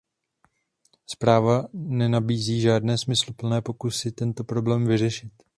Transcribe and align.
Zpráva 1.07 1.63
nenabízí 1.73 2.61
žádné 2.61 2.97
smysluplné 2.97 3.61
pokusy 3.61 4.11
tento 4.11 4.43
problém 4.43 4.85
vyřešit. 4.87 5.33